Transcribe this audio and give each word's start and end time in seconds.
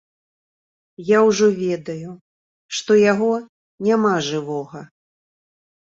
Я 1.09 1.19
ўжо 1.27 1.49
ведаю, 1.63 2.11
што 2.77 2.91
яго 3.11 3.31
няма 3.89 4.13
жывога. 4.33 4.79